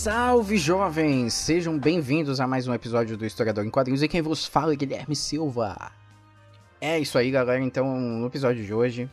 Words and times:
salve 0.00 0.56
jovens! 0.56 1.34
Sejam 1.34 1.78
bem-vindos 1.78 2.40
a 2.40 2.46
mais 2.46 2.66
um 2.66 2.72
episódio 2.72 3.18
do 3.18 3.26
Historiador 3.26 3.66
em 3.66 3.70
Quadrinhos 3.70 4.02
e 4.02 4.08
quem 4.08 4.22
vos 4.22 4.46
fala 4.46 4.72
é 4.72 4.76
Guilherme 4.76 5.14
Silva. 5.14 5.92
É 6.80 6.98
isso 6.98 7.18
aí, 7.18 7.30
galera. 7.30 7.62
Então, 7.62 8.00
no 8.00 8.26
episódio 8.26 8.64
de 8.64 8.72
hoje, 8.72 9.10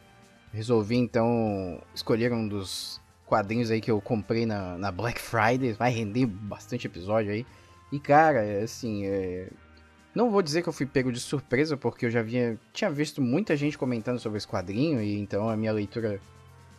resolvi 0.54 0.96
então 0.96 1.84
escolher 1.94 2.32
um 2.32 2.48
dos 2.48 3.02
quadrinhos 3.26 3.70
aí 3.70 3.82
que 3.82 3.92
eu 3.92 4.00
comprei 4.00 4.46
na, 4.46 4.78
na 4.78 4.90
Black 4.90 5.20
Friday. 5.20 5.74
Vai 5.74 5.92
render 5.92 6.26
bastante 6.26 6.88
episódio 6.88 7.34
aí. 7.34 7.46
E 7.92 8.00
cara, 8.00 8.64
assim, 8.64 9.06
é... 9.08 9.50
não 10.16 10.32
vou 10.32 10.42
dizer 10.42 10.62
que 10.62 10.70
eu 10.70 10.74
fui 10.74 10.86
pego 10.86 11.12
de 11.12 11.20
surpresa, 11.20 11.76
porque 11.76 12.06
eu 12.06 12.10
já 12.10 12.24
tinha 12.72 12.90
visto 12.90 13.22
muita 13.22 13.58
gente 13.58 13.78
comentando 13.78 14.20
sobre 14.20 14.38
esse 14.38 14.48
quadrinho, 14.48 15.02
e 15.02 15.20
então 15.20 15.50
a 15.50 15.58
minha 15.58 15.74
leitura 15.74 16.22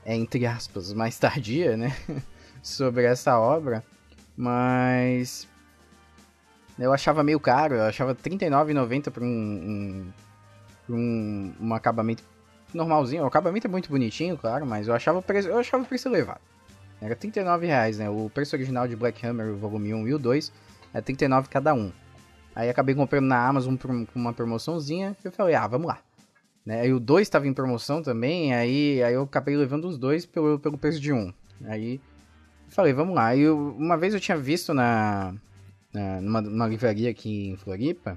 é, 0.03 0.17
entre 0.17 0.47
aspas, 0.47 0.95
mais 0.95 1.19
tardia, 1.19 1.77
né? 1.77 1.95
sobre 2.63 3.05
essa 3.05 3.39
obra. 3.39 3.85
Mas 4.39 5.49
eu 6.79 6.93
achava 6.93 7.25
meio 7.25 7.41
caro, 7.41 7.75
eu 7.75 7.83
achava 7.83 8.13
R$39,90 8.13 9.11
por 9.11 9.25
um, 9.25 9.27
um, 9.27 10.13
um, 10.89 11.55
um 11.61 11.75
acabamento 11.75 12.23
normalzinho. 12.73 13.25
O 13.25 13.27
acabamento 13.27 13.67
é 13.67 13.71
muito 13.71 13.91
bonitinho, 13.91 14.39
claro, 14.39 14.65
mas 14.65 14.87
eu 14.87 14.95
achava 14.95 15.19
o 15.19 15.23
preço, 15.23 15.49
eu 15.49 15.59
achava 15.59 15.85
preço 15.85 16.07
elevado. 16.07 16.41
Era 17.01 17.15
R$39,00, 17.15 17.97
né? 17.97 18.09
O 18.09 18.31
preço 18.33 18.55
original 18.55 18.87
de 18.87 18.95
Black 18.95 19.27
Hammer, 19.27 19.49
o 19.49 19.57
volume 19.57 19.93
1 19.93 20.07
e 20.07 20.15
o 20.15 20.19
2, 20.21 20.53
é 20.95 20.99
R$39,00 20.99 21.49
cada 21.49 21.75
um. 21.75 21.91
Aí 22.55 22.71
acabei 22.71 22.95
comprando 22.95 23.27
na 23.27 23.45
Amazon 23.45 23.75
por 23.75 23.91
uma 24.15 24.33
promoçãozinha, 24.33 25.17
eu 25.25 25.33
falei, 25.33 25.57
ah, 25.57 25.67
vamos 25.67 25.89
lá. 25.89 25.99
Né? 26.65 26.83
Aí 26.83 26.93
o 26.93 27.01
2 27.01 27.27
estava 27.27 27.49
em 27.49 27.53
promoção 27.53 28.03
também, 28.03 28.55
aí, 28.55 29.03
aí 29.03 29.15
eu 29.15 29.23
acabei 29.23 29.57
levando 29.57 29.87
os 29.87 29.99
dois 29.99 30.25
pelo, 30.25 30.61
pelo 30.61 30.79
preço 30.79 31.01
de 31.01 31.13
um. 31.13 31.33
Aí 31.65 32.01
falei, 32.69 32.93
vamos 32.93 33.15
lá. 33.15 33.35
E 33.35 33.49
uma 33.49 33.97
vez 33.97 34.15
eu 34.15 34.21
tinha 34.21 34.37
visto 34.37 34.73
na, 34.73 35.35
na 35.93 36.21
numa, 36.21 36.41
numa 36.41 36.67
livraria 36.67 37.11
aqui 37.11 37.51
em 37.51 37.57
Floripa, 37.57 38.17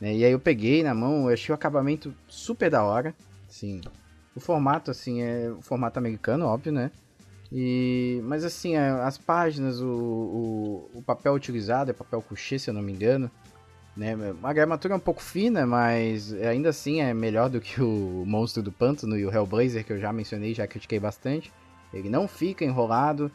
né? 0.00 0.14
E 0.14 0.24
aí 0.24 0.32
eu 0.32 0.38
peguei 0.38 0.82
na 0.82 0.94
mão, 0.94 1.28
eu 1.28 1.34
achei 1.34 1.52
o 1.52 1.54
acabamento 1.54 2.14
super 2.28 2.70
da 2.70 2.82
hora, 2.82 3.14
assim. 3.48 3.80
O 4.34 4.40
formato, 4.40 4.90
assim, 4.90 5.22
é 5.22 5.50
o 5.50 5.62
formato 5.62 5.98
americano, 5.98 6.46
óbvio, 6.46 6.72
né? 6.72 6.90
E, 7.52 8.20
mas 8.24 8.44
assim, 8.44 8.74
é, 8.74 8.90
as 8.90 9.16
páginas, 9.16 9.80
o, 9.80 9.86
o, 9.86 10.90
o 10.94 11.02
papel 11.02 11.34
utilizado 11.34 11.90
é 11.90 11.94
papel 11.94 12.20
couché, 12.20 12.58
se 12.58 12.68
eu 12.68 12.74
não 12.74 12.82
me 12.82 12.92
engano. 12.92 13.30
Né? 13.96 14.16
A 14.42 14.52
gramatura 14.52 14.94
é 14.94 14.96
um 14.96 15.00
pouco 15.00 15.22
fina, 15.22 15.64
mas 15.64 16.32
ainda 16.32 16.70
assim 16.70 17.00
é 17.00 17.14
melhor 17.14 17.48
do 17.48 17.60
que 17.60 17.80
o 17.80 18.24
Monstro 18.26 18.60
do 18.60 18.72
Pântano 18.72 19.16
e 19.16 19.24
o 19.24 19.32
Hellblazer, 19.32 19.84
que 19.84 19.92
eu 19.92 20.00
já 20.00 20.12
mencionei, 20.12 20.52
já 20.52 20.66
critiquei 20.66 20.98
bastante. 20.98 21.52
Ele 21.92 22.08
não 22.08 22.26
fica 22.26 22.64
enrolado, 22.64 23.30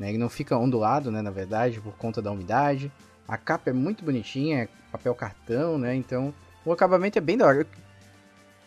né? 0.00 0.08
Ele 0.08 0.18
não 0.18 0.30
fica 0.30 0.56
ondulado, 0.56 1.10
né, 1.10 1.20
na 1.20 1.30
verdade, 1.30 1.78
por 1.78 1.94
conta 1.96 2.22
da 2.22 2.32
umidade. 2.32 2.90
A 3.28 3.36
capa 3.36 3.68
é 3.68 3.72
muito 3.72 4.02
bonitinha, 4.02 4.62
é 4.62 4.68
papel 4.90 5.14
cartão, 5.14 5.78
né? 5.78 5.94
Então, 5.94 6.34
o 6.64 6.72
acabamento 6.72 7.18
é 7.18 7.20
bem 7.20 7.36
da 7.36 7.46
hora. 7.46 7.60
Eu 7.60 7.66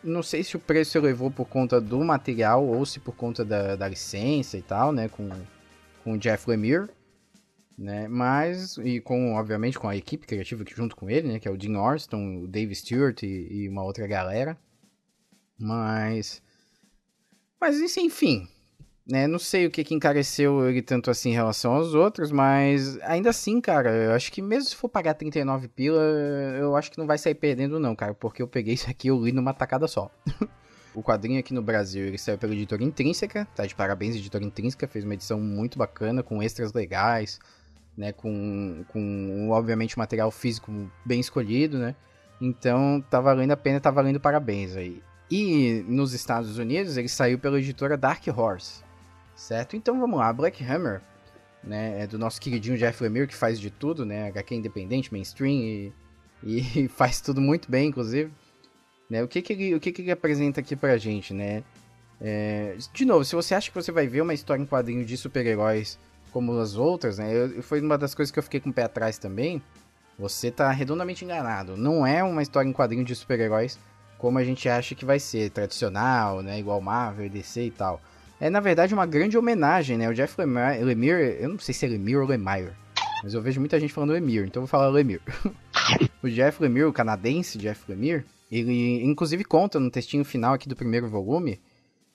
não 0.04 0.22
sei 0.22 0.44
se 0.44 0.56
o 0.56 0.60
preço 0.60 0.98
elevou 0.98 1.32
por 1.32 1.48
conta 1.48 1.82
do 1.82 2.00
material 2.04 2.64
ou 2.64 2.86
se 2.86 3.00
por 3.00 3.16
conta 3.16 3.44
da, 3.44 3.76
da 3.76 3.88
licença 3.88 4.58
e 4.58 4.62
tal, 4.62 4.92
né, 4.92 5.10
com, 5.10 5.28
com 6.04 6.14
o 6.14 6.18
Jeff 6.20 6.48
Lemire, 6.48 6.88
né? 7.78 8.08
Mas 8.08 8.78
e 8.78 9.02
com, 9.02 9.34
obviamente, 9.34 9.80
com 9.80 9.90
a 9.90 9.96
equipe 9.96 10.28
criativa 10.28 10.64
junto 10.68 10.96
com 10.96 11.10
ele, 11.10 11.28
né, 11.28 11.40
que 11.40 11.48
é 11.48 11.52
o 11.52 11.58
Dean 11.58 11.80
Orston, 11.80 12.44
o 12.44 12.48
Dave 12.48 12.76
Stewart 12.76 13.24
e, 13.24 13.48
e 13.50 13.70
uma 13.70 13.84
outra 13.84 14.06
galera. 14.06 14.56
Mas 15.60 16.44
mas 17.60 17.80
enfim, 17.98 18.48
né? 19.08 19.28
Não 19.28 19.38
sei 19.40 19.66
o 19.66 19.72
que, 19.72 19.84
que 19.84 19.94
encareceu 19.94 20.68
ele 20.68 20.82
tanto 20.82 21.12
assim 21.12 21.30
em 21.30 21.34
relação 21.34 21.74
aos 21.74 21.94
outros, 21.94 22.32
mas 22.32 23.00
ainda 23.02 23.30
assim, 23.30 23.60
cara, 23.60 23.92
eu 23.92 24.14
acho 24.14 24.32
que 24.32 24.42
mesmo 24.42 24.70
se 24.70 24.76
for 24.76 24.90
pagar 24.90 25.14
39 25.14 25.68
pila, 25.68 26.02
eu 26.58 26.76
acho 26.76 26.92
que 26.92 26.98
não 26.98 27.06
vai 27.08 27.18
sair 27.18 27.36
perdendo 27.36 27.80
não, 27.80 27.96
cara, 27.96 28.14
porque 28.14 28.42
eu 28.42 28.48
peguei 28.48 28.74
isso 28.74 28.90
aqui 28.90 29.08
e 29.08 29.10
eu 29.10 29.22
li 29.24 29.32
numa 29.32 29.54
tacada 29.54 29.88
só. 29.88 30.10
o 30.96 31.04
quadrinho 31.04 31.40
aqui 31.40 31.54
no 31.54 31.62
Brasil, 31.62 32.06
ele 32.06 32.18
saiu 32.18 32.38
pela 32.38 32.54
editora 32.54 32.84
Intrínseca, 32.84 33.48
tá 33.56 33.66
de 33.66 33.76
parabéns, 33.76 34.16
editora 34.16 34.44
Intrínseca, 34.44 34.88
fez 34.88 35.04
uma 35.04 35.16
edição 35.16 35.40
muito 35.40 35.78
bacana, 35.78 36.24
com 36.24 36.42
extras 36.42 36.72
legais, 36.72 37.40
né, 37.98 38.12
com, 38.14 38.86
com 38.88 39.50
obviamente 39.50 39.98
material 39.98 40.32
físico 40.32 40.72
bem 41.06 41.20
escolhido, 41.20 41.78
né, 41.78 41.96
então 42.40 43.04
tá 43.10 43.20
valendo 43.20 43.52
a 43.52 43.58
pena, 43.58 43.80
tá 43.80 43.92
valendo 43.92 44.20
parabéns 44.20 44.76
aí. 44.76 45.02
E 45.30 45.84
nos 45.88 46.14
Estados 46.14 46.58
Unidos 46.58 46.96
ele 46.96 47.08
saiu 47.08 47.40
pela 47.40 47.58
editora 47.58 47.98
Dark 47.98 48.24
Horse, 48.28 48.84
certo? 49.36 49.76
Então 49.76 50.00
vamos 50.00 50.20
lá, 50.20 50.32
Black 50.32 50.64
Hammer, 50.64 51.02
né, 51.64 52.02
é 52.02 52.08
do 52.08 52.20
nosso 52.20 52.40
queridinho 52.40 52.78
Jeff 52.78 53.02
Lemire, 53.02 53.28
que 53.28 53.36
faz 53.36 53.60
de 53.60 53.70
tudo, 53.70 54.06
né, 54.06 54.28
HQ 54.28 54.56
independente, 54.56 55.12
mainstream 55.12 55.52
e, 55.54 55.94
e 56.44 56.88
faz 56.90 57.22
tudo 57.22 57.40
muito 57.40 57.70
bem, 57.70 57.90
inclusive. 57.90 58.32
Né, 59.10 59.24
o 59.24 59.28
que 59.28 59.42
que 59.42 59.54
ele, 59.54 59.76
o 59.76 59.80
que 59.80 59.92
que 59.92 60.02
ele 60.02 60.12
apresenta 60.12 60.60
aqui 60.60 60.76
pra 60.76 60.98
gente, 60.98 61.34
né? 61.34 61.64
É, 62.22 62.78
de 62.94 63.06
novo, 63.06 63.26
se 63.26 63.36
você 63.36 63.54
acha 63.54 63.70
que 63.70 63.76
você 63.76 63.92
vai 63.92 64.08
ver 64.08 64.22
uma 64.22 64.34
história 64.34 64.62
em 64.62 64.66
quadrinho 64.66 65.06
de 65.06 65.18
super-heróis 65.18 66.00
como 66.32 66.58
as 66.58 66.76
outras, 66.76 67.18
né, 67.20 67.32
eu, 67.32 67.62
foi 67.62 67.82
uma 67.82 67.98
das 67.98 68.16
coisas 68.16 68.32
que 68.32 68.40
eu 68.40 68.44
fiquei 68.44 68.60
com 68.60 68.70
o 68.70 68.74
pé 68.74 68.84
atrás 68.84 69.18
também, 69.18 69.62
você 70.18 70.50
tá 70.50 70.72
redondamente 70.72 71.26
enganado. 71.26 71.76
Não 71.76 72.06
é 72.06 72.24
uma 72.24 72.42
história 72.42 72.68
em 72.68 72.74
quadrinho 72.74 73.04
de 73.04 73.16
super-heróis 73.16 73.78
como 74.18 74.40
a 74.40 74.44
gente 74.44 74.70
acha 74.70 74.96
que 74.96 75.04
vai 75.04 75.20
ser, 75.20 75.50
tradicional, 75.52 76.42
né, 76.42 76.58
igual 76.58 76.80
Marvel, 76.80 77.30
DC 77.30 77.66
e 77.66 77.72
tal 77.72 78.02
é 78.40 78.50
na 78.50 78.60
verdade 78.60 78.94
uma 78.94 79.06
grande 79.06 79.38
homenagem, 79.38 79.98
né? 79.98 80.10
O 80.10 80.14
Jeff 80.14 80.40
Lemire, 80.40 80.84
Lemire 80.84 81.38
eu 81.40 81.50
não 81.50 81.60
sei 81.60 81.74
se 81.74 81.86
é 81.86 81.90
Lemire 81.90 82.18
ou 82.18 82.28
Lemire, 82.28 82.72
mas 83.24 83.34
eu 83.34 83.42
vejo 83.42 83.60
muita 83.60 83.80
gente 83.80 83.94
falando 83.94 84.12
Lemire, 84.12 84.48
então 84.48 84.62
eu 84.62 84.66
vou 84.66 84.72
falar 84.72 84.90
Lemire. 84.90 85.22
o 86.22 86.30
Jeff 86.30 86.62
Lemire, 86.62 86.86
o 86.86 86.94
canadense 86.94 87.58
Jeff 87.58 87.84
Lemire, 87.88 88.26
ele 88.52 89.04
inclusive 89.04 89.44
conta 89.44 89.80
no 89.80 89.90
textinho 89.90 90.24
final 90.24 90.54
aqui 90.54 90.68
do 90.68 90.76
primeiro 90.76 91.08
volume, 91.10 91.60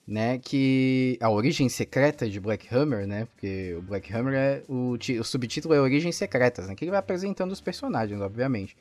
né, 0.07 0.39
que 0.39 1.17
a 1.21 1.29
origem 1.29 1.69
secreta 1.69 2.27
de 2.27 2.39
Black 2.39 2.67
Hammer, 2.73 3.05
né, 3.05 3.25
porque 3.25 3.75
o 3.77 3.81
Black 3.83 4.11
Hammer 4.11 4.33
é 4.33 4.63
o, 4.67 4.97
o 5.19 5.23
subtítulo 5.23 5.75
é 5.75 5.79
Origens 5.79 6.15
Secretas, 6.15 6.67
né, 6.67 6.73
que 6.73 6.83
ele 6.83 6.89
vai 6.91 6.99
apresentando 6.99 7.51
os 7.51 7.61
personagens, 7.61 8.19
obviamente. 8.19 8.75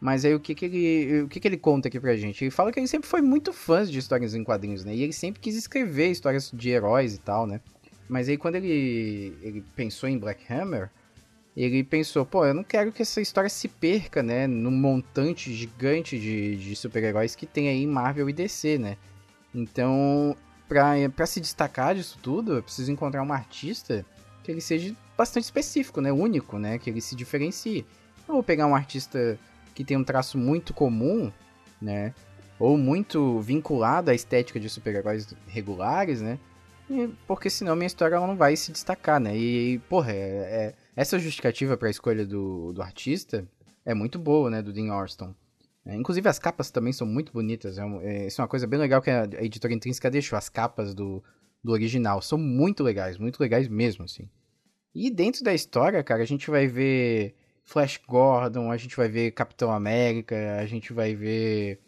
Mas 0.00 0.24
aí 0.24 0.34
o 0.34 0.40
que 0.40 0.54
que 0.54 0.64
ele, 0.64 1.22
o 1.22 1.28
que 1.28 1.40
que 1.40 1.48
ele 1.48 1.56
conta 1.56 1.88
aqui 1.88 1.98
pra 1.98 2.16
gente? 2.16 2.44
Ele 2.44 2.50
fala 2.50 2.70
que 2.70 2.78
ele 2.78 2.86
sempre 2.86 3.08
foi 3.08 3.22
muito 3.22 3.52
fã 3.52 3.84
de 3.84 3.98
histórias 3.98 4.34
em 4.34 4.44
quadrinhos, 4.44 4.84
né? 4.84 4.94
E 4.94 5.02
ele 5.02 5.12
sempre 5.12 5.40
quis 5.40 5.56
escrever 5.56 6.10
histórias 6.10 6.50
de 6.52 6.68
heróis 6.68 7.14
e 7.14 7.18
tal, 7.18 7.46
né? 7.46 7.60
Mas 8.08 8.28
aí 8.28 8.36
quando 8.36 8.56
ele, 8.56 9.36
ele 9.40 9.64
pensou 9.74 10.08
em 10.08 10.18
Black 10.18 10.52
Hammer, 10.52 10.90
ele 11.56 11.84
pensou, 11.84 12.26
pô, 12.26 12.44
eu 12.44 12.52
não 12.52 12.64
quero 12.64 12.90
que 12.92 13.02
essa 13.02 13.20
história 13.20 13.48
se 13.48 13.68
perca, 13.68 14.22
né? 14.22 14.46
Num 14.46 14.72
montante 14.72 15.54
gigante 15.54 16.18
de, 16.18 16.56
de 16.56 16.76
super-heróis 16.76 17.36
que 17.36 17.46
tem 17.46 17.68
aí 17.68 17.82
em 17.82 17.86
Marvel 17.86 18.28
e 18.28 18.32
DC, 18.32 18.76
né? 18.76 18.96
Então, 19.54 20.36
pra, 20.68 20.94
pra 21.14 21.26
se 21.26 21.40
destacar 21.40 21.94
disso 21.94 22.18
tudo, 22.20 22.54
eu 22.54 22.62
preciso 22.62 22.90
encontrar 22.90 23.22
um 23.22 23.32
artista 23.32 24.04
que 24.42 24.50
ele 24.50 24.60
seja 24.60 24.94
bastante 25.16 25.44
específico, 25.44 26.00
né? 26.00 26.12
Único, 26.12 26.58
né? 26.58 26.78
Que 26.78 26.90
ele 26.90 27.00
se 27.00 27.14
diferencie. 27.14 27.86
Eu 28.26 28.34
vou 28.34 28.42
pegar 28.42 28.66
um 28.66 28.74
artista 28.74 29.38
que 29.74 29.84
tem 29.84 29.96
um 29.96 30.04
traço 30.04 30.38
muito 30.38 30.72
comum, 30.72 31.32
né? 31.80 32.14
Ou 32.58 32.78
muito 32.78 33.40
vinculado 33.40 34.10
à 34.10 34.14
estética 34.14 34.60
de 34.60 34.68
super-heróis 34.68 35.34
regulares, 35.46 36.20
né? 36.20 36.38
E, 36.88 37.08
porque 37.26 37.48
senão 37.50 37.74
minha 37.74 37.86
história 37.86 38.16
ela 38.16 38.26
não 38.26 38.36
vai 38.36 38.56
se 38.56 38.70
destacar, 38.70 39.18
né? 39.18 39.36
E, 39.36 39.78
porra, 39.88 40.12
é, 40.12 40.16
é, 40.16 40.74
essa 40.94 41.18
justificativa 41.18 41.76
para 41.76 41.88
a 41.88 41.90
escolha 41.90 42.26
do, 42.26 42.72
do 42.72 42.82
artista 42.82 43.46
é 43.84 43.94
muito 43.94 44.18
boa, 44.18 44.50
né? 44.50 44.62
Do 44.62 44.72
Dean 44.72 44.94
Orston. 44.94 45.34
É, 45.86 45.94
inclusive 45.94 46.26
as 46.28 46.38
capas 46.38 46.70
também 46.70 46.92
são 46.92 47.06
muito 47.06 47.32
bonitas. 47.32 47.78
É, 47.78 47.82
é, 48.02 48.26
isso 48.26 48.40
é 48.40 48.42
uma 48.42 48.48
coisa 48.48 48.66
bem 48.66 48.78
legal 48.78 49.02
que 49.02 49.10
a, 49.10 49.24
editora 49.40 49.74
intrínseca 49.74 50.10
deixou. 50.10 50.38
As 50.38 50.48
capas 50.48 50.94
do, 50.94 51.22
do 51.62 51.72
original 51.72 52.22
são 52.22 52.38
muito 52.38 52.82
legais, 52.82 53.18
muito 53.18 53.40
legais 53.40 53.68
mesmo, 53.68 54.04
assim. 54.04 54.28
E 54.94 55.10
dentro 55.10 55.42
da 55.42 55.52
história, 55.52 56.02
cara, 56.04 56.22
a 56.22 56.26
gente 56.26 56.50
vai 56.50 56.66
ver 56.66 57.34
Flash 57.64 58.00
Gordon, 58.06 58.70
a 58.70 58.76
gente 58.76 58.96
vai 58.96 59.08
ver 59.08 59.30
Capitão 59.32 59.72
América, 59.72 60.36
a 60.60 60.66
gente 60.66 60.92
vai 60.92 61.14
ver. 61.14 61.80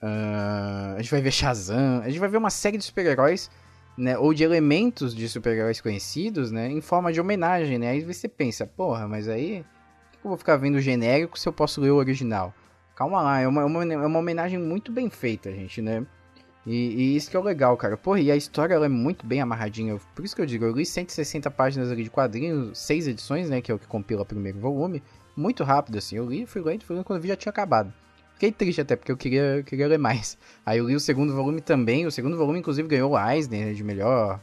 Uh, 0.00 0.94
a 0.96 1.02
gente 1.02 1.10
vai 1.10 1.20
ver 1.20 1.32
Shazam, 1.32 2.00
a 2.02 2.08
gente 2.08 2.20
vai 2.20 2.28
ver 2.28 2.36
uma 2.36 2.50
série 2.50 2.78
de 2.78 2.84
super-heróis 2.84 3.50
né, 3.98 4.16
ou 4.16 4.32
de 4.32 4.44
elementos 4.44 5.12
de 5.14 5.28
super-heróis 5.28 5.80
conhecidos, 5.80 6.52
né, 6.52 6.70
em 6.70 6.80
forma 6.80 7.12
de 7.12 7.20
homenagem, 7.20 7.78
né? 7.78 7.90
Aí 7.90 8.04
você 8.04 8.28
pensa, 8.28 8.64
porra, 8.64 9.08
mas 9.08 9.28
aí 9.28 9.64
por 10.12 10.20
que 10.20 10.26
eu 10.26 10.28
vou 10.30 10.38
ficar 10.38 10.56
vendo 10.56 10.76
o 10.76 10.80
genérico 10.80 11.38
se 11.38 11.48
eu 11.48 11.52
posso 11.52 11.80
ler 11.80 11.90
o 11.90 11.96
original? 11.96 12.54
Calma 12.94 13.20
lá, 13.20 13.40
é 13.40 13.48
uma, 13.48 13.62
é 13.62 13.64
uma, 13.64 13.92
é 13.92 14.06
uma 14.06 14.18
homenagem 14.20 14.58
muito 14.58 14.92
bem 14.92 15.10
feita, 15.10 15.50
gente, 15.50 15.82
né? 15.82 16.06
E, 16.66 16.72
e, 16.72 17.16
isso 17.16 17.30
que 17.30 17.36
é 17.36 17.40
o 17.40 17.42
legal, 17.42 17.76
cara. 17.76 17.96
Porra, 17.96 18.20
e 18.20 18.30
a 18.30 18.36
história 18.36 18.74
ela 18.74 18.86
é 18.86 18.88
muito 18.88 19.26
bem 19.26 19.40
amarradinha. 19.40 19.98
Por 20.14 20.24
isso 20.24 20.36
que 20.36 20.42
eu 20.42 20.46
digo, 20.46 20.64
eu 20.64 20.72
li 20.72 20.84
160 20.84 21.50
páginas 21.50 21.90
ali 21.90 22.04
de 22.04 22.10
quadrinhos, 22.10 22.78
seis 22.78 23.06
edições, 23.06 23.48
né? 23.48 23.60
Que 23.60 23.72
é 23.72 23.74
o 23.74 23.78
que 23.78 23.86
compila 23.86 24.22
o 24.22 24.26
primeiro 24.26 24.58
volume. 24.58 25.02
Muito 25.36 25.64
rápido, 25.64 25.96
assim. 25.96 26.16
Eu 26.16 26.26
li, 26.26 26.46
fui 26.46 26.60
lendo, 26.60 26.84
fui 26.84 26.94
lendo 26.96 27.04
quando 27.04 27.22
vi 27.22 27.28
já 27.28 27.36
tinha 27.36 27.50
acabado. 27.50 27.92
Fiquei 28.34 28.52
triste 28.52 28.80
até, 28.80 28.94
porque 28.94 29.10
eu 29.10 29.16
queria, 29.16 29.62
queria 29.64 29.88
ler 29.88 29.98
mais. 29.98 30.38
Aí 30.64 30.78
eu 30.78 30.86
li 30.86 30.94
o 30.94 31.00
segundo 31.00 31.34
volume 31.34 31.60
também. 31.60 32.06
O 32.06 32.10
segundo 32.10 32.36
volume, 32.36 32.58
inclusive, 32.58 32.86
ganhou 32.86 33.12
o 33.12 33.30
Eisner 33.30 33.74
de 33.74 33.82
melhor. 33.82 34.40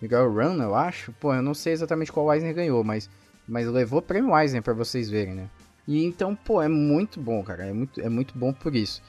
Melhor 0.00 0.30
run, 0.30 0.62
eu 0.62 0.74
acho. 0.74 1.12
Pô, 1.14 1.34
eu 1.34 1.42
não 1.42 1.54
sei 1.54 1.72
exatamente 1.72 2.12
qual 2.12 2.32
Eisner 2.32 2.54
ganhou, 2.54 2.84
mas, 2.84 3.08
mas 3.48 3.66
levou 3.66 4.02
prêmio 4.02 4.38
Eisner 4.38 4.62
pra 4.62 4.74
vocês 4.74 5.08
verem, 5.08 5.34
né? 5.34 5.48
E 5.86 6.04
então, 6.04 6.34
pô, 6.34 6.62
é 6.62 6.68
muito 6.68 7.20
bom, 7.20 7.42
cara. 7.42 7.66
É 7.66 7.72
muito, 7.72 8.00
é 8.00 8.08
muito 8.08 8.36
bom 8.38 8.52
por 8.52 8.74
isso. 8.76 9.02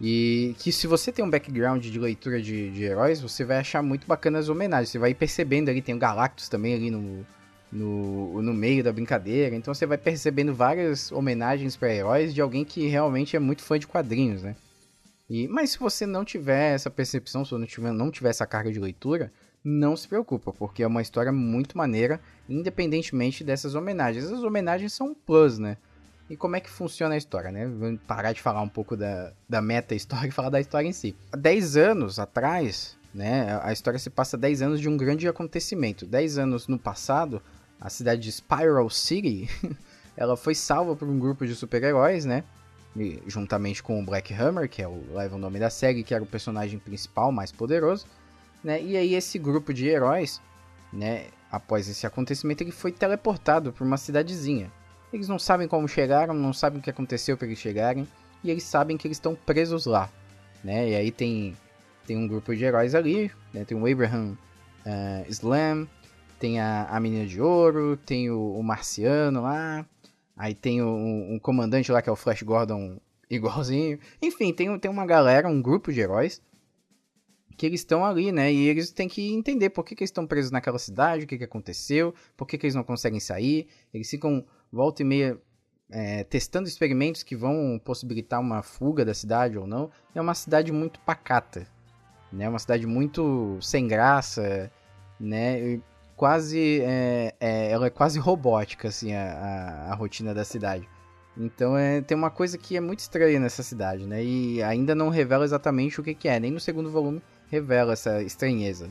E 0.00 0.54
que 0.58 0.70
se 0.70 0.86
você 0.86 1.10
tem 1.10 1.24
um 1.24 1.30
background 1.30 1.84
de 1.84 1.98
leitura 1.98 2.40
de, 2.40 2.70
de 2.70 2.84
heróis, 2.84 3.20
você 3.20 3.44
vai 3.44 3.58
achar 3.58 3.82
muito 3.82 4.06
bacana 4.06 4.38
as 4.38 4.48
homenagens. 4.48 4.90
Você 4.90 4.98
vai 4.98 5.12
percebendo 5.12 5.68
ali, 5.68 5.82
tem 5.82 5.94
o 5.94 5.98
Galactus 5.98 6.48
também 6.48 6.74
ali 6.74 6.90
no, 6.90 7.26
no, 7.70 8.40
no 8.40 8.54
meio 8.54 8.84
da 8.84 8.92
brincadeira. 8.92 9.56
Então 9.56 9.74
você 9.74 9.86
vai 9.86 9.98
percebendo 9.98 10.54
várias 10.54 11.10
homenagens 11.10 11.76
para 11.76 11.92
heróis 11.92 12.32
de 12.32 12.40
alguém 12.40 12.64
que 12.64 12.86
realmente 12.86 13.34
é 13.34 13.40
muito 13.40 13.62
fã 13.62 13.78
de 13.78 13.86
quadrinhos, 13.86 14.42
né? 14.42 14.54
E, 15.28 15.46
mas 15.48 15.70
se 15.70 15.78
você 15.78 16.06
não 16.06 16.24
tiver 16.24 16.74
essa 16.74 16.88
percepção, 16.88 17.44
se 17.44 17.50
você 17.50 17.58
não 17.58 17.66
tiver, 17.66 17.92
não 17.92 18.10
tiver 18.10 18.30
essa 18.30 18.46
carga 18.46 18.72
de 18.72 18.78
leitura, 18.78 19.30
não 19.62 19.96
se 19.96 20.08
preocupa, 20.08 20.52
porque 20.52 20.82
é 20.82 20.86
uma 20.86 21.02
história 21.02 21.32
muito 21.32 21.76
maneira, 21.76 22.20
independentemente 22.48 23.44
dessas 23.44 23.74
homenagens. 23.74 24.24
As 24.24 24.42
homenagens 24.42 24.92
são 24.92 25.08
um 25.08 25.14
plus, 25.14 25.58
né? 25.58 25.76
E 26.30 26.36
como 26.36 26.56
é 26.56 26.60
que 26.60 26.68
funciona 26.68 27.14
a 27.14 27.18
história, 27.18 27.50
né? 27.50 27.66
Vamos 27.66 28.00
parar 28.06 28.32
de 28.32 28.42
falar 28.42 28.60
um 28.60 28.68
pouco 28.68 28.96
da, 28.96 29.32
da 29.48 29.62
meta-história 29.62 30.28
e 30.28 30.30
falar 30.30 30.50
da 30.50 30.60
história 30.60 30.86
em 30.86 30.92
si. 30.92 31.16
Há 31.32 31.36
10 31.36 31.76
anos 31.76 32.18
atrás, 32.18 32.98
né? 33.14 33.58
A 33.62 33.72
história 33.72 33.98
se 33.98 34.10
passa 34.10 34.36
10 34.36 34.62
anos 34.62 34.80
de 34.80 34.88
um 34.88 34.96
grande 34.96 35.26
acontecimento. 35.26 36.04
10 36.04 36.38
anos 36.38 36.68
no 36.68 36.78
passado, 36.78 37.42
a 37.80 37.88
cidade 37.88 38.20
de 38.20 38.32
Spiral 38.32 38.90
City, 38.90 39.48
ela 40.16 40.36
foi 40.36 40.54
salva 40.54 40.94
por 40.94 41.08
um 41.08 41.18
grupo 41.18 41.46
de 41.46 41.54
super-heróis, 41.54 42.26
né? 42.26 42.44
E, 42.94 43.22
juntamente 43.26 43.82
com 43.82 44.00
o 44.00 44.04
Black 44.04 44.34
Hammer, 44.34 44.68
que 44.68 44.82
é 44.82 44.88
o, 44.88 45.02
leva 45.14 45.36
o 45.36 45.38
nome 45.38 45.58
da 45.58 45.70
série, 45.70 46.02
que 46.02 46.12
era 46.12 46.22
o 46.22 46.26
personagem 46.26 46.78
principal, 46.78 47.32
mais 47.32 47.50
poderoso, 47.52 48.06
né? 48.62 48.82
E 48.82 48.96
aí 48.98 49.14
esse 49.14 49.38
grupo 49.38 49.72
de 49.72 49.86
heróis, 49.86 50.42
né? 50.92 51.26
Após 51.50 51.88
esse 51.88 52.06
acontecimento, 52.06 52.62
ele 52.62 52.72
foi 52.72 52.92
teleportado 52.92 53.72
para 53.72 53.84
uma 53.84 53.96
cidadezinha. 53.96 54.70
Eles 55.12 55.28
não 55.28 55.38
sabem 55.38 55.66
como 55.66 55.88
chegaram, 55.88 56.34
não 56.34 56.52
sabem 56.52 56.80
o 56.80 56.82
que 56.82 56.90
aconteceu 56.90 57.36
para 57.36 57.46
eles 57.46 57.58
chegarem, 57.58 58.06
e 58.44 58.50
eles 58.50 58.64
sabem 58.64 58.96
que 58.96 59.06
eles 59.06 59.16
estão 59.16 59.34
presos 59.34 59.86
lá, 59.86 60.10
né? 60.62 60.90
E 60.90 60.94
aí 60.94 61.10
tem 61.10 61.56
tem 62.06 62.16
um 62.16 62.26
grupo 62.26 62.56
de 62.56 62.64
heróis 62.64 62.94
ali, 62.94 63.30
né? 63.52 63.64
Tem 63.64 63.76
o 63.76 63.86
Abraham 63.86 64.36
uh, 64.86 65.30
Slam, 65.30 65.86
tem 66.38 66.58
a, 66.58 66.84
a 66.84 66.98
menina 66.98 67.26
de 67.26 67.40
ouro, 67.40 67.98
tem 67.98 68.30
o, 68.30 68.54
o 68.54 68.62
marciano 68.62 69.42
lá, 69.42 69.84
aí 70.36 70.54
tem 70.54 70.80
o, 70.80 70.88
um 70.88 71.38
comandante 71.38 71.92
lá 71.92 72.00
que 72.00 72.08
é 72.08 72.12
o 72.12 72.16
Flash 72.16 72.42
Gordon 72.42 72.98
igualzinho. 73.28 73.98
Enfim, 74.22 74.52
tem, 74.52 74.78
tem 74.78 74.90
uma 74.90 75.04
galera, 75.04 75.48
um 75.48 75.60
grupo 75.60 75.92
de 75.92 76.00
heróis 76.00 76.40
que 77.58 77.66
eles 77.66 77.80
estão 77.80 78.04
ali, 78.04 78.30
né? 78.30 78.52
E 78.52 78.68
eles 78.68 78.92
têm 78.92 79.08
que 79.08 79.34
entender 79.34 79.70
por 79.70 79.84
que, 79.84 79.96
que 79.96 80.04
eles 80.04 80.10
estão 80.10 80.26
presos 80.26 80.52
naquela 80.52 80.78
cidade, 80.78 81.24
o 81.24 81.26
que, 81.26 81.36
que 81.36 81.44
aconteceu, 81.44 82.14
por 82.36 82.46
que, 82.46 82.56
que 82.56 82.64
eles 82.64 82.74
não 82.76 82.84
conseguem 82.84 83.18
sair. 83.18 83.66
Eles 83.92 84.08
ficam 84.08 84.46
volta 84.72 85.02
e 85.02 85.04
meia 85.04 85.36
é, 85.90 86.22
testando 86.22 86.68
experimentos 86.68 87.24
que 87.24 87.34
vão 87.34 87.80
possibilitar 87.84 88.40
uma 88.40 88.62
fuga 88.62 89.04
da 89.04 89.12
cidade 89.12 89.58
ou 89.58 89.66
não. 89.66 89.90
É 90.14 90.20
uma 90.20 90.34
cidade 90.34 90.70
muito 90.70 91.00
pacata, 91.00 91.66
né? 92.32 92.48
Uma 92.48 92.60
cidade 92.60 92.86
muito 92.86 93.58
sem 93.60 93.88
graça, 93.88 94.70
né? 95.18 95.80
quase 96.16 96.80
é, 96.82 97.34
é, 97.40 97.70
ela 97.70 97.86
é 97.86 97.90
quase 97.90 98.18
robótica 98.18 98.88
assim 98.88 99.14
a, 99.14 99.22
a, 99.22 99.92
a 99.92 99.94
rotina 99.94 100.32
da 100.32 100.44
cidade. 100.44 100.88
Então 101.36 101.76
é, 101.76 102.00
tem 102.02 102.16
uma 102.16 102.30
coisa 102.30 102.56
que 102.56 102.76
é 102.76 102.80
muito 102.80 103.00
estranha 103.00 103.38
nessa 103.38 103.62
cidade, 103.62 104.06
né? 104.06 104.22
E 104.24 104.62
ainda 104.62 104.94
não 104.94 105.08
revela 105.08 105.44
exatamente 105.44 106.00
o 106.00 106.04
que, 106.04 106.14
que 106.14 106.28
é. 106.28 106.38
Nem 106.38 106.50
no 106.50 106.60
segundo 106.60 106.90
volume 106.90 107.22
revela 107.50 107.92
essa 107.92 108.22
estranheza. 108.22 108.88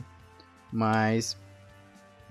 Mas. 0.72 1.36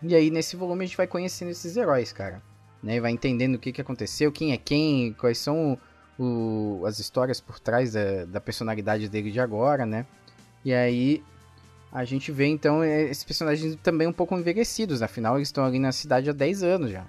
E 0.01 0.15
aí 0.15 0.29
nesse 0.29 0.55
volume 0.55 0.83
a 0.83 0.87
gente 0.87 0.97
vai 0.97 1.07
conhecendo 1.07 1.51
esses 1.51 1.75
heróis, 1.75 2.13
cara. 2.13 2.41
Né? 2.81 2.99
Vai 2.99 3.11
entendendo 3.11 3.55
o 3.55 3.59
que, 3.59 3.71
que 3.71 3.81
aconteceu, 3.81 4.31
quem 4.31 4.53
é 4.53 4.57
quem, 4.57 5.13
quais 5.13 5.37
são 5.39 5.77
o, 6.17 6.83
as 6.85 6.99
histórias 6.99 7.39
por 7.39 7.59
trás 7.59 7.93
da, 7.93 8.25
da 8.25 8.41
personalidade 8.41 9.09
dele 9.09 9.31
de 9.31 9.39
agora, 9.39 9.85
né? 9.85 10.05
E 10.63 10.73
aí 10.73 11.23
a 11.91 12.03
gente 12.03 12.31
vê 12.31 12.47
então 12.47 12.83
é, 12.83 13.03
esses 13.03 13.23
personagens 13.23 13.75
também 13.81 14.07
um 14.07 14.13
pouco 14.13 14.37
envelhecidos, 14.37 15.01
afinal 15.01 15.37
eles 15.37 15.47
estão 15.47 15.65
ali 15.65 15.79
na 15.79 15.91
cidade 15.91 16.29
há 16.29 16.33
10 16.33 16.63
anos 16.63 16.91
já. 16.91 17.05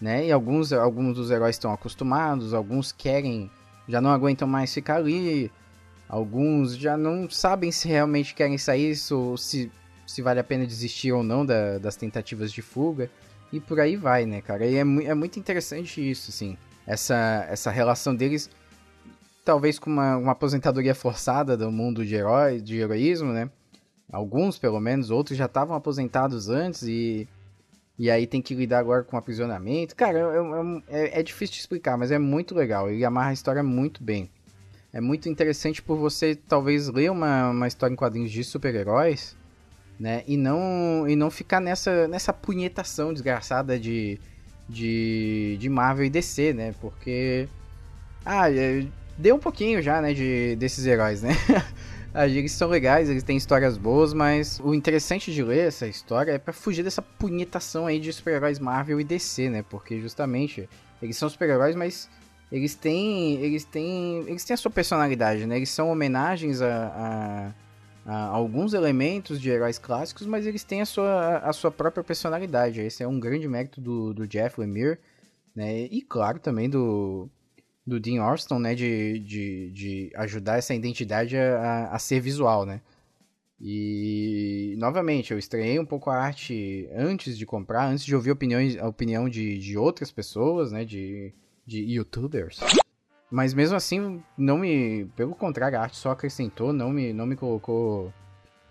Né? 0.00 0.26
E 0.26 0.32
alguns, 0.32 0.72
alguns 0.72 1.14
dos 1.14 1.30
heróis 1.30 1.56
estão 1.56 1.72
acostumados, 1.72 2.54
alguns 2.54 2.90
querem, 2.90 3.50
já 3.86 4.00
não 4.00 4.10
aguentam 4.10 4.48
mais 4.48 4.72
ficar 4.72 4.96
ali, 4.96 5.50
alguns 6.10 6.76
já 6.76 6.96
não 6.96 7.30
sabem 7.30 7.70
se 7.70 7.86
realmente 7.86 8.34
querem 8.34 8.58
sair, 8.58 8.98
ou 9.12 9.36
se, 9.36 9.70
se 10.04 10.20
vale 10.20 10.40
a 10.40 10.44
pena 10.44 10.66
desistir 10.66 11.12
ou 11.12 11.22
não 11.22 11.46
da, 11.46 11.78
das 11.78 11.94
tentativas 11.94 12.52
de 12.52 12.60
fuga, 12.60 13.08
e 13.52 13.60
por 13.60 13.78
aí 13.78 13.96
vai, 13.96 14.26
né, 14.26 14.40
cara? 14.40 14.66
E 14.66 14.76
é, 14.76 14.80
é 14.80 15.14
muito 15.14 15.38
interessante 15.38 16.08
isso, 16.10 16.30
assim, 16.30 16.58
essa, 16.86 17.46
essa 17.48 17.70
relação 17.70 18.14
deles, 18.14 18.50
talvez 19.44 19.78
com 19.78 19.88
uma, 19.88 20.16
uma 20.16 20.32
aposentadoria 20.32 20.94
forçada 20.94 21.56
do 21.56 21.70
mundo 21.70 22.04
de 22.04 22.16
herói, 22.16 22.60
de 22.60 22.78
heroísmo, 22.78 23.32
né? 23.32 23.48
Alguns, 24.12 24.58
pelo 24.58 24.80
menos, 24.80 25.10
outros 25.10 25.38
já 25.38 25.46
estavam 25.46 25.76
aposentados 25.76 26.48
antes 26.48 26.82
e. 26.82 27.28
E 27.96 28.10
aí 28.10 28.26
tem 28.26 28.40
que 28.40 28.54
lidar 28.54 28.78
agora 28.78 29.04
com 29.04 29.14
aprisionamento. 29.14 29.94
Cara, 29.94 30.18
é, 30.18 31.18
é, 31.18 31.20
é, 31.20 31.22
difícil 31.22 31.52
de 31.52 31.60
explicar, 31.60 31.98
mas 31.98 32.10
é 32.10 32.18
muito 32.18 32.54
legal. 32.54 32.90
Ele 32.90 33.04
amarra 33.04 33.28
a 33.28 33.34
história 33.34 33.62
muito 33.62 34.02
bem. 34.02 34.30
É 34.92 35.00
muito 35.00 35.28
interessante 35.28 35.80
por 35.80 35.96
você 35.96 36.34
talvez 36.34 36.88
ler 36.88 37.10
uma, 37.10 37.50
uma 37.50 37.68
história 37.68 37.92
em 37.92 37.96
quadrinhos 37.96 38.30
de 38.30 38.42
super-heróis, 38.42 39.36
né? 39.98 40.24
E 40.26 40.36
não, 40.36 41.08
e 41.08 41.14
não 41.14 41.30
ficar 41.30 41.60
nessa, 41.60 42.08
nessa 42.08 42.32
punhetação 42.32 43.12
desgraçada 43.12 43.78
de, 43.78 44.18
de, 44.68 45.56
de 45.60 45.68
Marvel 45.68 46.06
e 46.06 46.10
DC, 46.10 46.52
né? 46.52 46.74
Porque. 46.80 47.48
Ah, 48.24 48.50
é, 48.50 48.84
deu 49.16 49.36
um 49.36 49.38
pouquinho 49.38 49.80
já, 49.80 50.00
né? 50.00 50.12
De, 50.12 50.56
desses 50.56 50.84
heróis, 50.86 51.22
né? 51.22 51.30
Eles 52.12 52.50
são 52.50 52.68
legais, 52.68 53.08
eles 53.08 53.22
têm 53.22 53.36
histórias 53.36 53.78
boas, 53.78 54.12
mas 54.12 54.58
o 54.64 54.74
interessante 54.74 55.32
de 55.32 55.44
ler 55.44 55.68
essa 55.68 55.86
história 55.86 56.32
é 56.32 56.38
para 56.38 56.52
fugir 56.52 56.82
dessa 56.82 57.00
punhetação 57.00 57.86
aí 57.86 58.00
de 58.00 58.12
super-heróis 58.12 58.58
Marvel 58.58 59.00
e 59.00 59.04
DC, 59.04 59.48
né? 59.48 59.62
Porque 59.62 60.00
justamente 60.00 60.68
eles 61.00 61.16
são 61.16 61.28
super-heróis, 61.28 61.76
mas 61.76 62.10
eles 62.50 62.74
têm, 62.74 63.34
eles 63.42 63.64
têm, 63.64 64.24
eles 64.26 64.44
têm 64.44 64.54
a 64.54 64.56
sua 64.56 64.70
personalidade, 64.70 65.46
né? 65.46 65.56
Eles 65.56 65.70
são 65.70 65.90
homenagens 65.90 66.60
a, 66.60 67.54
a, 68.06 68.12
a 68.12 68.26
alguns 68.26 68.74
elementos 68.74 69.40
de 69.40 69.50
heróis 69.50 69.78
clássicos, 69.78 70.26
mas 70.26 70.46
eles 70.46 70.64
têm 70.64 70.80
a 70.80 70.86
sua, 70.86 71.38
a 71.38 71.52
sua 71.52 71.70
própria 71.70 72.02
personalidade. 72.02 72.80
Esse 72.80 73.02
é 73.02 73.08
um 73.08 73.20
grande 73.20 73.46
mérito 73.48 73.80
do, 73.80 74.12
do 74.12 74.26
Jeff 74.26 74.60
Lemire, 74.60 74.98
né? 75.54 75.82
E 75.82 76.02
claro 76.02 76.38
também 76.38 76.68
do 76.68 77.28
do 77.86 77.98
Dean 77.98 78.22
Orston, 78.24 78.58
né, 78.58 78.74
de, 78.74 79.18
de, 79.18 79.70
de 79.72 80.12
ajudar 80.14 80.58
essa 80.58 80.72
identidade 80.74 81.36
a, 81.36 81.88
a 81.90 81.98
ser 81.98 82.20
visual, 82.20 82.64
né. 82.64 82.80
E, 83.60 84.74
novamente, 84.78 85.32
eu 85.32 85.38
estranhei 85.38 85.78
um 85.78 85.84
pouco 85.84 86.08
a 86.08 86.16
arte 86.16 86.88
antes 86.94 87.36
de 87.36 87.44
comprar, 87.44 87.86
antes 87.86 88.04
de 88.04 88.14
ouvir 88.14 88.30
opiniões, 88.30 88.78
a 88.78 88.86
opinião 88.86 89.28
de, 89.28 89.58
de 89.58 89.76
outras 89.76 90.10
pessoas, 90.12 90.72
né, 90.72 90.84
de, 90.84 91.34
de 91.70 91.78
youtubers. 91.84 92.58
Mas 93.30 93.54
mesmo 93.54 93.76
assim, 93.76 94.20
não 94.36 94.58
me. 94.58 95.06
Pelo 95.14 95.36
contrário, 95.36 95.78
a 95.78 95.82
arte 95.82 95.96
só 95.96 96.10
acrescentou, 96.10 96.72
não 96.72 96.90
me, 96.90 97.12
não 97.12 97.26
me 97.26 97.36
colocou. 97.36 98.12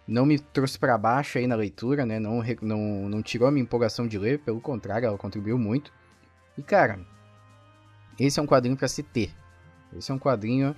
Não 0.05 0.25
me 0.25 0.37
trouxe 0.37 0.77
para 0.77 0.97
baixo 0.97 1.37
aí 1.37 1.47
na 1.47 1.55
leitura, 1.55 2.05
né? 2.05 2.19
Não, 2.19 2.43
não, 2.61 3.07
não 3.07 3.21
tirou 3.21 3.47
a 3.47 3.51
minha 3.51 3.63
empolgação 3.63 4.07
de 4.07 4.17
ler, 4.17 4.39
pelo 4.39 4.59
contrário, 4.59 5.05
ela 5.05 5.17
contribuiu 5.17 5.57
muito. 5.57 5.93
E 6.57 6.63
cara, 6.63 6.99
esse 8.19 8.39
é 8.39 8.43
um 8.43 8.47
quadrinho 8.47 8.75
para 8.75 8.87
se 8.87 9.03
ter. 9.03 9.31
Esse 9.95 10.11
é 10.11 10.13
um 10.13 10.19
quadrinho 10.19 10.75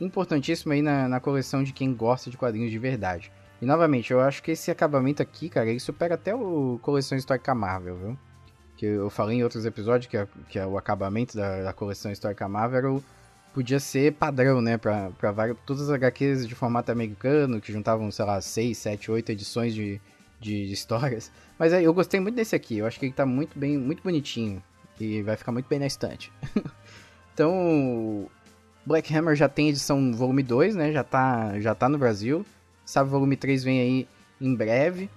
importantíssimo 0.00 0.72
aí 0.72 0.82
na, 0.82 1.08
na 1.08 1.20
coleção 1.20 1.64
de 1.64 1.72
quem 1.72 1.94
gosta 1.94 2.30
de 2.30 2.36
quadrinhos 2.36 2.70
de 2.70 2.78
verdade. 2.78 3.32
E 3.60 3.66
novamente, 3.66 4.12
eu 4.12 4.20
acho 4.20 4.42
que 4.42 4.50
esse 4.52 4.70
acabamento 4.70 5.22
aqui, 5.22 5.48
cara, 5.48 5.70
ele 5.70 5.80
supera 5.80 6.14
até 6.14 6.34
o 6.34 6.78
coleção 6.82 7.16
histórica 7.16 7.54
Marvel, 7.54 7.96
viu? 7.96 8.18
Que 8.76 8.86
eu 8.86 9.08
falei 9.10 9.38
em 9.38 9.42
outros 9.44 9.64
episódios 9.64 10.10
que, 10.10 10.16
é, 10.16 10.26
que 10.48 10.58
é 10.58 10.66
o 10.66 10.76
acabamento 10.76 11.36
da, 11.36 11.62
da 11.62 11.72
coleção 11.72 12.10
histórica 12.10 12.48
Marvel 12.48 13.02
podia 13.54 13.78
ser 13.78 14.12
padrão, 14.14 14.60
né, 14.60 14.76
pra, 14.76 15.10
pra 15.10 15.30
várias, 15.30 15.56
todas 15.64 15.88
as 15.88 15.90
HQs 15.90 16.46
de 16.46 16.56
formato 16.56 16.90
americano, 16.90 17.60
que 17.60 17.72
juntavam, 17.72 18.10
sei 18.10 18.24
lá, 18.24 18.40
6, 18.40 18.76
7, 18.76 19.10
8 19.12 19.30
edições 19.30 19.72
de, 19.72 20.00
de, 20.40 20.66
de 20.66 20.72
histórias. 20.72 21.30
Mas 21.56 21.72
aí, 21.72 21.84
eu 21.84 21.94
gostei 21.94 22.18
muito 22.18 22.34
desse 22.34 22.56
aqui, 22.56 22.78
eu 22.78 22.86
acho 22.86 22.98
que 22.98 23.06
ele 23.06 23.12
tá 23.12 23.24
muito 23.24 23.56
bem, 23.56 23.78
muito 23.78 24.02
bonitinho, 24.02 24.60
e 24.98 25.22
vai 25.22 25.36
ficar 25.36 25.52
muito 25.52 25.68
bem 25.68 25.78
na 25.78 25.86
estante. 25.86 26.32
então, 27.32 28.28
Black 28.84 29.14
Hammer 29.16 29.36
já 29.36 29.48
tem 29.48 29.68
edição 29.68 30.12
volume 30.12 30.42
2, 30.42 30.74
né, 30.74 30.92
já 30.92 31.04
tá, 31.04 31.58
já 31.60 31.76
tá 31.76 31.88
no 31.88 31.96
Brasil. 31.96 32.44
Sabe, 32.84 33.08
volume 33.08 33.36
3 33.36 33.64
vem 33.64 33.80
aí 33.80 34.08
em 34.40 34.54
breve. 34.54 35.08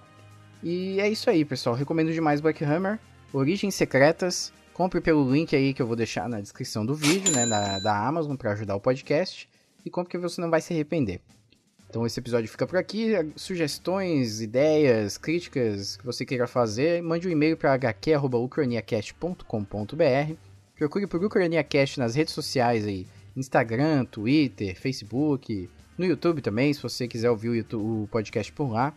E 0.63 0.99
é 1.01 1.09
isso 1.09 1.29
aí, 1.29 1.43
pessoal, 1.43 1.75
recomendo 1.75 2.13
demais 2.13 2.39
Black 2.39 2.63
Hammer. 2.63 2.99
Origens 3.33 3.75
Secretas, 3.75 4.53
Compre 4.77 5.01
pelo 5.01 5.29
link 5.31 5.55
aí 5.55 5.73
que 5.73 5.81
eu 5.81 5.87
vou 5.87 5.95
deixar 5.95 6.29
na 6.29 6.39
descrição 6.39 6.85
do 6.85 6.93
vídeo, 6.93 7.33
né, 7.33 7.47
da, 7.47 7.79
da 7.79 8.07
Amazon 8.07 8.35
para 8.35 8.51
ajudar 8.51 8.75
o 8.75 8.79
podcast. 8.79 9.49
E 9.83 9.89
compre 9.89 10.11
que 10.11 10.19
você 10.19 10.39
não 10.39 10.51
vai 10.51 10.61
se 10.61 10.71
arrepender. 10.71 11.19
Então 11.89 12.05
esse 12.05 12.19
episódio 12.19 12.47
fica 12.47 12.67
por 12.67 12.77
aqui. 12.77 13.13
Sugestões, 13.35 14.39
ideias, 14.39 15.17
críticas 15.17 15.97
que 15.97 16.05
você 16.05 16.23
queira 16.23 16.45
fazer, 16.45 17.01
mande 17.01 17.27
um 17.27 17.31
e-mail 17.31 17.57
para 17.57 17.73
hq.ucraniacast.com.br. 17.73 20.33
Procure 20.75 21.07
por 21.07 21.23
Ucraniacast 21.23 21.97
nas 21.97 22.13
redes 22.13 22.35
sociais 22.35 22.85
aí, 22.85 23.07
Instagram, 23.35 24.05
Twitter, 24.05 24.79
Facebook, 24.79 25.67
no 25.97 26.05
YouTube 26.05 26.39
também, 26.39 26.71
se 26.71 26.83
você 26.83 27.07
quiser 27.07 27.31
ouvir 27.31 27.49
o, 27.49 27.55
YouTube, 27.55 27.81
o 27.81 28.07
podcast 28.11 28.53
por 28.53 28.71
lá. 28.71 28.93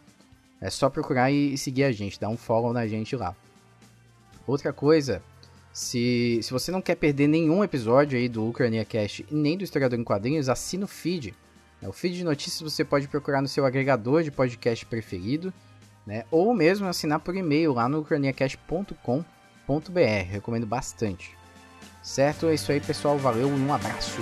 É 0.61 0.69
só 0.69 0.91
procurar 0.91 1.31
e 1.31 1.57
seguir 1.57 1.85
a 1.85 1.93
gente, 1.93 2.21
dar 2.21 2.29
um 2.29 2.37
follow 2.37 2.75
na 2.75 2.87
gente 2.87 3.17
lá. 3.17 3.35
Outra 4.51 4.73
coisa, 4.73 5.23
se, 5.73 6.41
se 6.43 6.51
você 6.51 6.73
não 6.73 6.83
quer 6.83 6.97
perder 6.97 7.29
nenhum 7.29 7.63
episódio 7.63 8.19
aí 8.19 8.29
do 8.29 8.49
Ucrania 8.49 8.85
Cast 8.85 9.25
nem 9.31 9.57
do 9.57 9.63
Historiador 9.63 9.97
em 9.97 10.03
Quadrinhos, 10.03 10.49
assina 10.49 10.87
o 10.87 10.89
feed. 10.89 11.33
É, 11.81 11.89
o 11.89 11.93
feed 11.93 12.17
de 12.17 12.25
notícias 12.25 12.61
você 12.61 12.85
pode 12.85 13.07
procurar 13.07 13.41
no 13.41 13.47
seu 13.47 13.65
agregador 13.65 14.25
de 14.25 14.31
podcast 14.33 14.85
preferido, 14.87 15.55
né? 16.05 16.25
Ou 16.33 16.53
mesmo 16.53 16.89
assinar 16.89 17.21
por 17.21 17.37
e-mail 17.37 17.73
lá 17.73 17.89
no 17.89 18.01
ucraniacast.com.br. 18.01 19.23
Recomendo 20.29 20.67
bastante. 20.67 21.39
Certo? 22.03 22.49
É 22.49 22.55
isso 22.55 22.73
aí, 22.73 22.81
pessoal. 22.81 23.17
Valeu 23.19 23.49
e 23.49 23.53
um 23.53 23.73
abraço. 23.73 24.21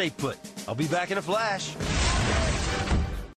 Stay 0.00 0.08
put. 0.08 0.38
I'll 0.66 0.74
be 0.74 0.88
back 0.88 1.10
in 1.10 1.18
a 1.18 1.22
flash. 1.22 1.76